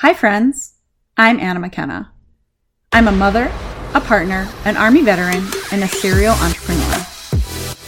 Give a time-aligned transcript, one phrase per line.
[0.00, 0.74] Hi, friends.
[1.16, 2.12] I'm Anna McKenna.
[2.92, 3.50] I'm a mother,
[3.94, 7.04] a partner, an Army veteran, and a serial entrepreneur.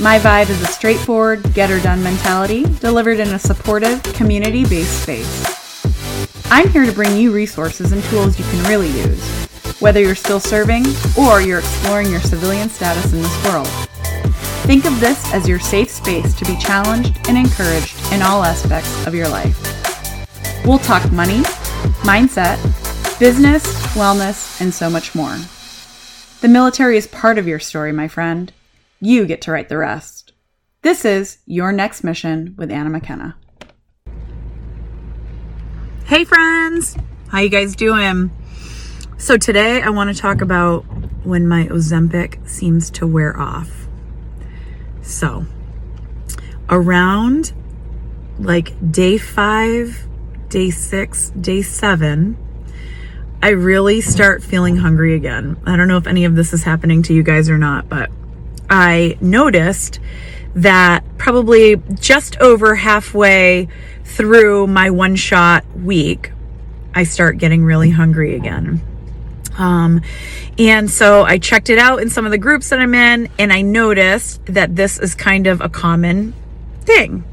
[0.00, 5.04] My vibe is a straightforward, get her done mentality delivered in a supportive, community based
[5.04, 6.44] space.
[6.46, 9.24] I'm here to bring you resources and tools you can really use,
[9.78, 10.86] whether you're still serving
[11.16, 13.68] or you're exploring your civilian status in this world.
[14.66, 19.06] Think of this as your safe space to be challenged and encouraged in all aspects
[19.06, 19.56] of your life.
[20.66, 21.44] We'll talk money
[22.02, 22.58] mindset,
[23.18, 25.36] business, wellness, and so much more.
[26.40, 28.52] The military is part of your story, my friend.
[29.00, 30.32] You get to write the rest.
[30.82, 33.36] This is Your Next Mission with Anna McKenna.
[36.06, 36.96] Hey friends,
[37.28, 38.30] how you guys doing?
[39.18, 40.80] So today I want to talk about
[41.24, 43.86] when my Ozempic seems to wear off.
[45.02, 45.44] So,
[46.68, 47.52] around
[48.38, 50.08] like day 5
[50.50, 52.36] day six, day seven,
[53.42, 55.56] I really start feeling hungry again.
[55.64, 58.10] I don't know if any of this is happening to you guys or not, but
[58.68, 59.98] I noticed
[60.54, 63.68] that probably just over halfway
[64.04, 66.32] through my one shot week,
[66.94, 68.82] I start getting really hungry again.
[69.56, 70.02] Um,
[70.58, 73.52] and so I checked it out in some of the groups that I'm in, and
[73.52, 76.34] I noticed that this is kind of a common
[76.82, 77.24] thing.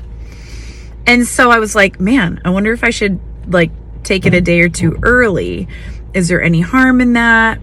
[1.08, 3.72] And so I was like, man, I wonder if I should like
[4.04, 5.68] take it a day or two early.
[6.14, 7.60] Is there any harm in that?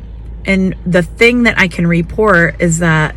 [0.47, 3.14] And the thing that I can report is that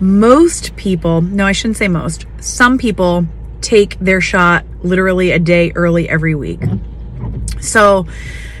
[0.00, 3.26] most people, no, I shouldn't say most, some people
[3.60, 6.60] take their shot literally a day early every week.
[7.60, 8.06] So,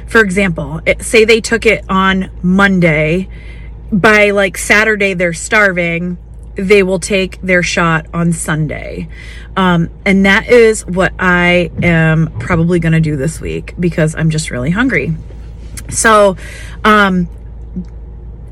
[0.06, 3.28] for example, say they took it on Monday,
[3.92, 6.18] by like Saturday, they're starving
[6.54, 9.08] they will take their shot on Sunday.
[9.56, 14.30] Um, and that is what I am probably going to do this week because I'm
[14.30, 15.14] just really hungry.
[15.88, 16.36] So,
[16.84, 17.28] um,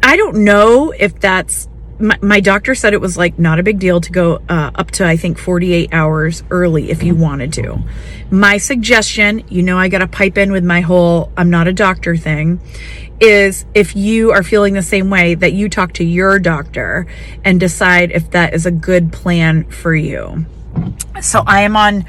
[0.02, 1.68] I don't know if that's
[1.98, 4.90] my, my, doctor said it was like not a big deal to go uh, up
[4.92, 7.78] to I think 48 hours early if you wanted to.
[8.30, 11.72] My suggestion, you know, I got to pipe in with my whole I'm not a
[11.72, 12.60] doctor thing,
[13.20, 17.06] is if you are feeling the same way that you talk to your doctor
[17.44, 20.46] and decide if that is a good plan for you.
[21.20, 22.04] So I am on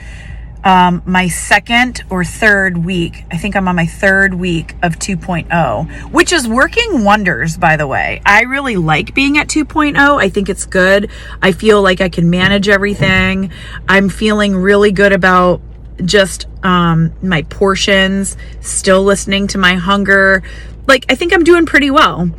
[0.64, 3.24] um, my second or third week.
[3.32, 7.88] I think I'm on my third week of 2.0, which is working wonders, by the
[7.88, 8.22] way.
[8.26, 9.96] I really like being at 2.0.
[9.98, 11.10] I think it's good.
[11.42, 13.52] I feel like I can manage everything.
[13.88, 15.62] I'm feeling really good about
[16.04, 20.44] just um, my portions, still listening to my hunger.
[20.88, 22.30] Like, I think I'm doing pretty well.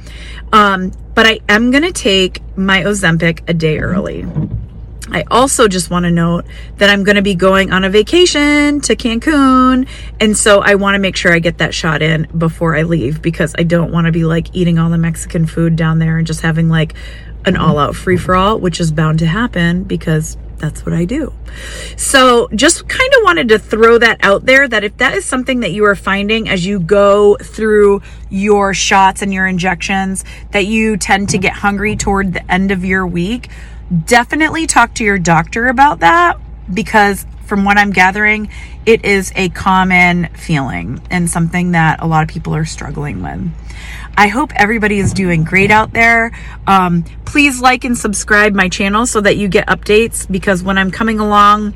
[0.53, 4.27] Um, but I am going to take my Ozempic a day early.
[5.13, 6.45] I also just want to note
[6.77, 9.89] that I'm going to be going on a vacation to Cancun.
[10.21, 13.21] And so I want to make sure I get that shot in before I leave
[13.21, 16.27] because I don't want to be like eating all the Mexican food down there and
[16.27, 16.95] just having like
[17.45, 21.07] an all out free for all, which is bound to happen because that's what I
[21.07, 21.33] do.
[21.97, 25.61] So just kind of wanted to throw that out there that if that is something
[25.61, 30.97] that you are finding as you go through your shots and your injections, that you
[30.99, 33.49] tend to get hungry toward the end of your week,
[34.05, 36.39] definitely talk to your doctor about that
[36.73, 38.49] because from what I'm gathering,
[38.87, 43.51] it is a common feeling and something that a lot of people are struggling with.
[44.17, 46.31] I hope everybody is doing great out there.
[46.67, 50.91] Um, please like and subscribe my channel so that you get updates because when I'm
[50.91, 51.75] coming along,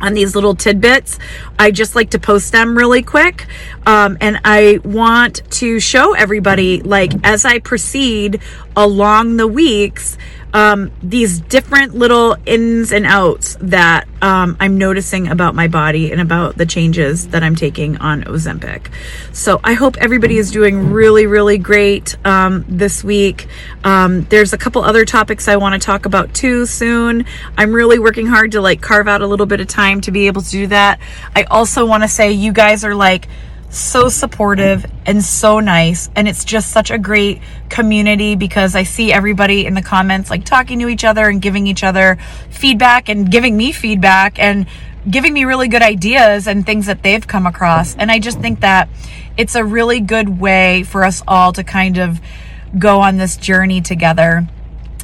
[0.00, 1.18] on these little tidbits.
[1.58, 3.46] I just like to post them really quick.
[3.86, 8.40] Um, and I want to show everybody, like, as I proceed
[8.76, 10.18] along the weeks,
[10.52, 16.20] um, these different little ins and outs that um, I'm noticing about my body and
[16.20, 18.92] about the changes that I'm taking on Ozempic.
[19.32, 23.48] So I hope everybody is doing really, really great um, this week.
[23.82, 27.24] Um, there's a couple other topics I want to talk about too soon.
[27.56, 30.26] I'm really working hard to like carve out a little bit of time to be
[30.26, 31.00] able to do that.
[31.34, 33.26] I also want to say you guys are like,
[33.72, 36.10] so supportive and so nice.
[36.14, 40.44] And it's just such a great community because I see everybody in the comments like
[40.44, 42.18] talking to each other and giving each other
[42.50, 44.66] feedback and giving me feedback and
[45.10, 47.96] giving me really good ideas and things that they've come across.
[47.96, 48.88] And I just think that
[49.36, 52.20] it's a really good way for us all to kind of
[52.78, 54.46] go on this journey together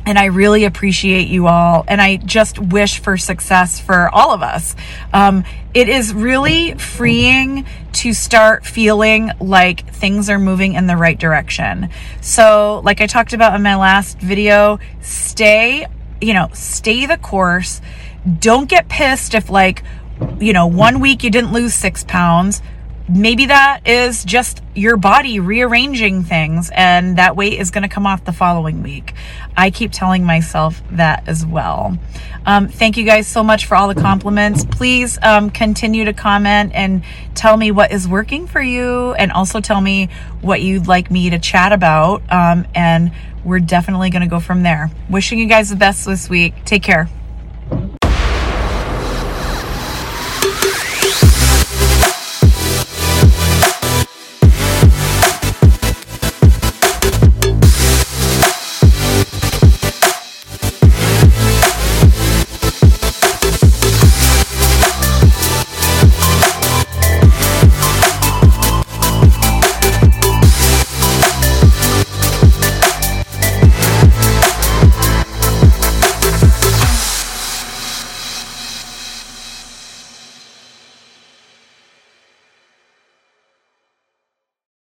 [0.08, 1.84] and I really appreciate you all.
[1.86, 4.74] And I just wish for success for all of us.
[5.12, 5.44] Um,
[5.74, 11.90] it is really freeing to start feeling like things are moving in the right direction.
[12.22, 15.86] So, like I talked about in my last video, stay,
[16.22, 17.82] you know, stay the course.
[18.38, 19.84] Don't get pissed if, like,
[20.40, 22.62] you know, one week you didn't lose six pounds
[23.08, 28.06] maybe that is just your body rearranging things and that weight is going to come
[28.06, 29.14] off the following week.
[29.56, 31.98] I keep telling myself that as well.
[32.46, 34.64] Um, thank you guys so much for all the compliments.
[34.64, 37.02] Please um, continue to comment and
[37.34, 40.08] tell me what is working for you and also tell me
[40.40, 42.22] what you'd like me to chat about.
[42.30, 43.12] Um, and
[43.44, 44.90] we're definitely going to go from there.
[45.08, 46.64] Wishing you guys the best this week.
[46.64, 47.08] Take care.